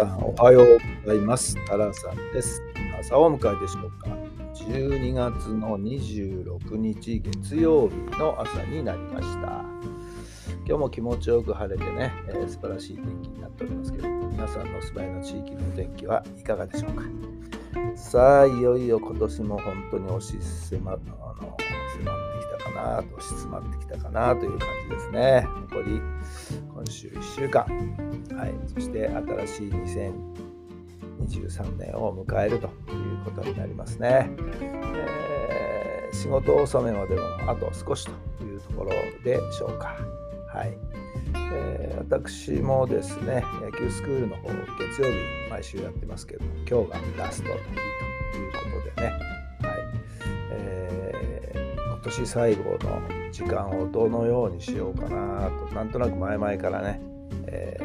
[0.00, 1.54] さんおはようございます。
[1.66, 2.62] タラさんです。
[3.00, 4.08] 朝をお迎えでしょうか。
[4.54, 9.62] 12月の26日月曜日の朝になりました。
[10.64, 17.02] 今日も気持ちよく晴れてね、えー素晴らしい天気になっておりますけど、皆さんのお住まいの地域の天気はいかがでしょうか。
[17.94, 21.66] さあ、いよいよ今年も本当に押し迫あの迫って
[22.58, 25.46] きたかなと、押し詰まってきたかなという感じですね。
[25.70, 26.00] 残り
[26.82, 27.64] 今週1週間。
[28.34, 29.70] はい、そして新しい
[31.28, 34.30] 2023年を迎えるということになりますね。
[34.62, 38.90] えー仕事納めまでもあと少しというところ
[39.22, 39.94] でしょうか。
[40.48, 40.76] はい
[41.52, 48.58] えー私もですね、野球スクールの方、月曜日毎週やってますけども、今日がラストの日というこ
[48.94, 49.39] とでね、
[52.02, 57.00] 年最後の時間をどのようにしようかなと、なんとなく前々からね、
[57.46, 57.76] え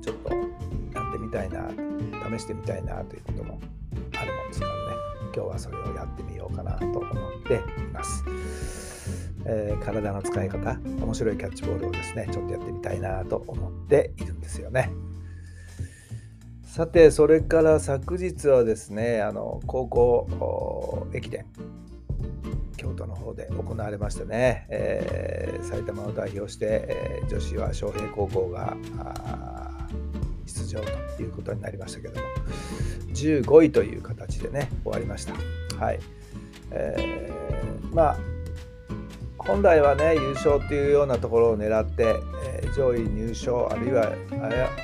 [0.00, 0.38] ーちょっとや
[1.08, 1.68] ってみたいな
[2.38, 3.60] 試してみたいなということも
[4.16, 4.78] あるもんですからね。
[5.34, 7.06] 今日はそれをやってみようかなと思っ
[7.46, 7.58] てい
[7.92, 8.24] ます、
[9.44, 14.90] えー体の使い方面白いキャッチボールをですねちょっとやってみたいなと思っているんですよね。
[16.64, 21.44] さてそれから昨日はですねあの高校駅伝。
[22.78, 28.76] 京都の方で行われましたね、えー埼玉を代表して、えー女子は昌平高校が
[30.46, 30.80] 出場
[31.16, 32.26] ということになりましたけども
[33.12, 35.34] 15位という形でね終わりました。
[35.76, 36.00] はい、
[36.70, 38.16] えーまあ
[39.38, 44.12] 本来はね優勝っていうようなところを狙って、ー上位入賞あるいは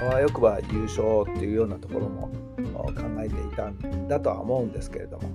[0.00, 2.30] あわよくば優勝っていうようなところも
[2.74, 5.30] 考えていたんだとは思うんですけれども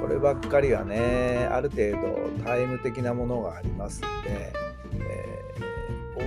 [0.00, 4.52] こればっかりはねある程度タイム的なものがありますんで、
[4.94, 5.40] えー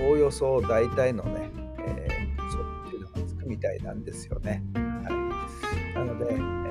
[0.06, 2.58] おおよそ大体のね、えー、そ
[2.88, 4.62] っていうのがつくみたいなんですよね。
[4.74, 6.64] はい、なので、えー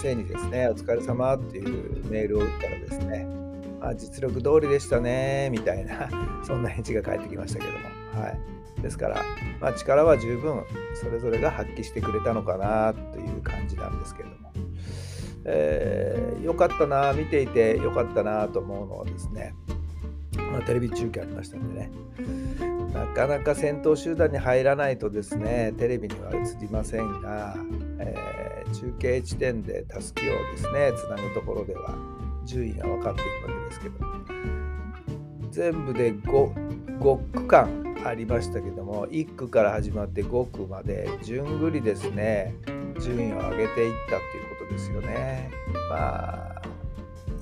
[0.00, 3.26] 先生にですね、お疲れ様っていうメールを打ったらですね、
[3.80, 6.08] あ実力通りでしたねみたいな、
[6.44, 7.78] そんな返事が返ってきましたけども、
[8.22, 8.28] は
[8.78, 9.22] い、ですから、
[9.60, 10.64] まあ、力は十分
[10.94, 14.52] それぞれが発揮してくれたのかなという感じなんですけれども、
[15.44, 19.54] えーよかったな、見ていてよかったなと思うのはですね、
[20.50, 21.90] まあ、テレビ中継ありましたんでね、
[22.94, 27.54] なかなか先頭集団に入らないとですね、テレビには映りませんが、
[27.98, 31.94] えー中継地点でたすきをですね、つなぐところでは
[32.50, 33.94] 順位が分かっていくわけですけど、
[35.52, 42.56] 全部で 5, 5区間ありましたけども、1区から始まって5区まで順繰りですね、
[43.00, 45.50] 順位を上げていったっていうことですよね。
[45.88, 46.62] まあ、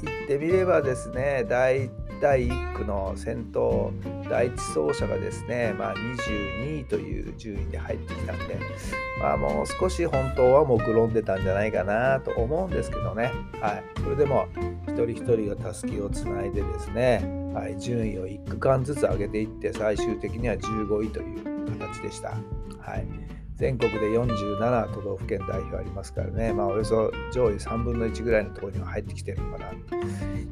[0.03, 3.93] 言ってみればですね、第第1区の先頭、
[4.29, 8.59] 第1走者がですね、まあ、22位という順位で入ってきたんで、
[9.21, 14.47] まあ、もう少し本当は目論んでたんじゃないかなと思うんですけどね、はい、それでも
[14.87, 17.23] 一人一人がたすきをつないでですね、
[17.55, 22.31] はい、順位を1区間ずつ上げていって、最終的には15位という形でした。
[22.81, 29.73] はい全国で47都道府県代表ありますからね、まあ、およそ上位3分の1ぐらいのところには入ってきてるのかな。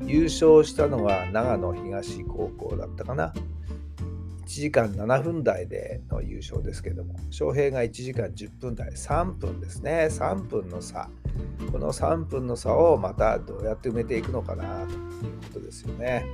[0.05, 3.33] 優勝したのは長野東高校だったかな。
[4.45, 11.09] 1時間7分台での優勝ですけども、翔平が1時間10分台、3分ですね、3分の差。
[11.71, 14.99] この3分の差をまたどうやって埋めていくのかなという
[15.53, 16.25] ことですよね。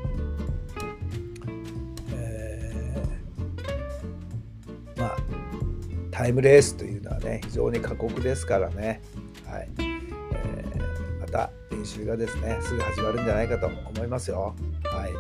[6.23, 9.03] タイムレースというのはね、非常に過酷ですからね、
[9.45, 14.55] はいえーまた練習がですね、すぐ始まるんじゃないかと思いますよ。
[14.85, 15.11] はい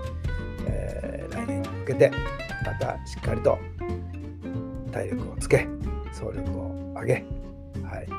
[0.68, 2.12] えー来年に向けて、
[2.64, 3.58] またしっかりと
[4.92, 5.66] 体力をつけ、
[6.12, 7.24] 総力を上げ、はい
[8.06, 8.12] え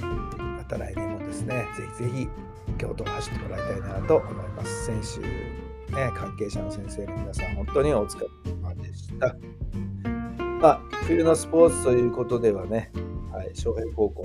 [0.00, 2.28] ーまた来年もですね、ぜひぜひ
[2.76, 4.86] 京都を走ってもらいたいなと思います。
[4.86, 5.28] 先週、ね、
[6.16, 9.36] 関係者の先生の皆さん、本当にお疲れ様でした。
[10.60, 12.90] まあ、冬のスポーツということではね、
[13.32, 14.24] はい、昌平高校、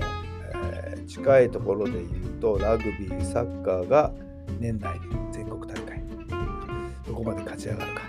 [0.54, 0.82] えー
[1.12, 4.12] 近いところで言うと、ラグビー、サッカーが
[4.58, 6.02] 年内に全国大会、
[7.06, 8.02] どこまで勝ち上がるか、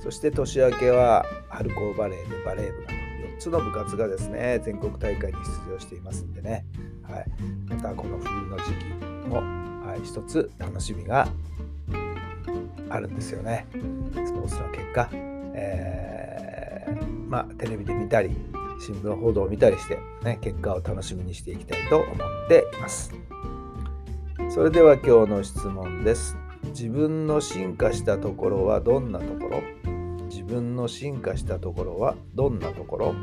[0.00, 6.64] そして年明けは春高バレーでバレー部がと4つの部活がですね全国大会に出場していますんでね、
[7.02, 7.26] はい、
[7.68, 9.36] またこの冬の時期も、
[9.86, 11.28] はい、一つ楽しみが
[12.88, 13.66] あるんですよね。
[14.24, 15.97] スポーツの結果、えー、
[17.28, 18.30] まあ、テレビで見たり
[18.80, 23.14] 新聞報道を見たりして、ね、結果を楽しみにしていきたいと思っています。
[24.50, 26.36] それでは今日の質問です。
[26.68, 29.62] 自分の進化したところはどんなところ？
[30.28, 33.14] 自分の進化したところはどんなところ？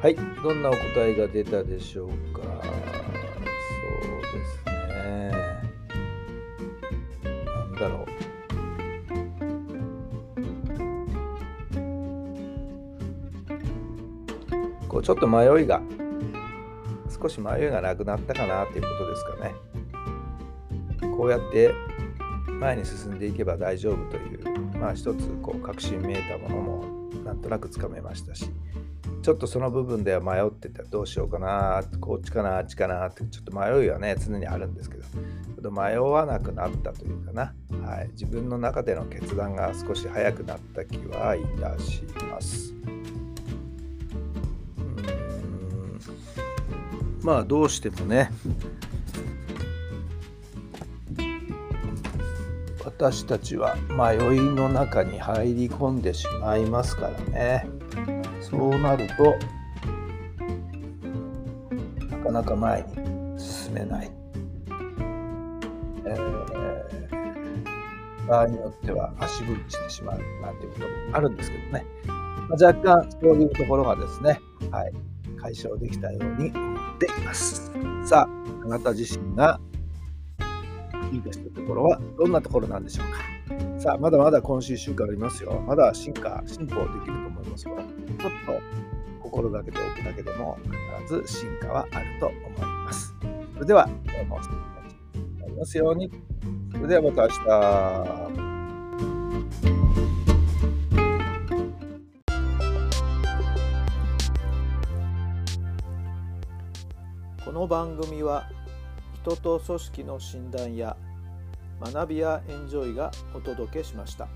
[0.00, 2.42] はい、どんなお答えが出たでしょうか？
[4.34, 5.30] ですね。
[7.44, 8.06] なんだろう。
[14.88, 15.80] こうちょっと迷いが、
[17.20, 19.54] 少し迷いがなくなったかなということですかね。
[21.16, 21.72] こうやって
[22.60, 24.44] 前に進んでいけば大丈夫という、
[24.78, 26.84] まあ一つこう確信めいたものも
[27.24, 28.50] なんとなくつかめましたし、
[29.24, 31.82] ちょっとその部分では迷っててどうしようかな。
[31.98, 35.02] こっちかなあっちかなってちょっと迷いはね常にあるんですけど。
[35.02, 35.08] ちょ
[35.60, 42.74] っと迷わなくなったというかな、はい、自分の中での決断が少し早くなった気はいたします。
[42.74, 43.02] うん。
[47.22, 48.30] まあどうしてもね。
[52.84, 57.66] 私たちは迷いの中に入り込んでしまいますからね。
[58.56, 59.36] そうなると
[62.10, 64.10] なかなか前に進めない、
[68.28, 74.40] 場合によっては足踏みしてしまうなんていうこともあるんですけどね、まあ、若干そういうところがですね、
[74.70, 74.92] はい、
[75.40, 77.72] 解消できたように思っています。
[78.04, 79.60] さああなた自身が
[81.12, 83.33] いいとしたところはどんなところなんでしょうか。
[83.84, 85.60] さあ、まだまだ今週1週間ありますよ。
[85.60, 87.76] まだ進化、進歩できると思いますよ。
[87.76, 88.58] ちょっと
[89.22, 90.56] 心がけておくだけでも
[91.04, 93.14] 必ず進化はあると思います。
[93.52, 94.64] それでは、今日も素敵な
[95.12, 96.10] 日になりますように。
[96.72, 97.34] それではまた明日。
[107.44, 108.48] この番組は
[109.20, 110.96] 人と組織の診断や
[111.92, 114.28] 学びやエンジョイがお届けしました。